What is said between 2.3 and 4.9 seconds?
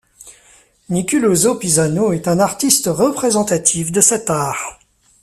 artiste représentatif de cet art.